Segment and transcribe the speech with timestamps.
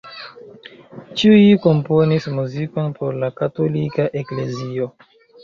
[1.19, 4.91] Ĉiuj komponis muzikon por la katolika eklezio.